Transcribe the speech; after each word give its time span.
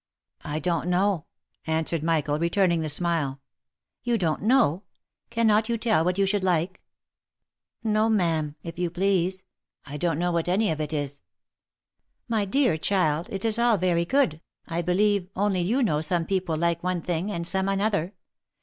"I 0.43 0.57
don't 0.57 0.87
know," 0.89 1.25
answered 1.67 2.01
Michael, 2.01 2.39
returning 2.39 2.81
the 2.81 2.89
smile." 2.89 3.39
You 4.03 4.17
don't 4.17 4.41
know?— 4.41 4.81
cannot 5.29 5.69
you 5.69 5.77
tell 5.77 6.03
what 6.03 6.17
you 6.17 6.25
should 6.25 6.43
like?"" 6.43 6.81
No 7.83 8.09
ma'am, 8.09 8.55
if 8.63 8.79
you 8.79 8.89
please; 8.89 9.43
I 9.85 9.97
don't 9.97 10.17
know 10.17 10.31
what 10.31 10.49
any 10.49 10.71
of 10.71 10.81
it 10.81 10.91
is."" 10.91 11.21
My 12.27 12.45
dear 12.45 12.77
child, 12.79 13.29
it 13.29 13.45
is 13.45 13.59
all 13.59 13.77
very 13.77 14.05
good, 14.05 14.41
I 14.67 14.81
believe, 14.81 15.29
only 15.35 15.61
you 15.61 15.83
know 15.83 16.01
some 16.01 16.25
people 16.25 16.55
like 16.55 16.81
one 16.81 17.03
thing, 17.03 17.31
and 17.31 17.45
some 17.45 17.69
another. 17.69 18.15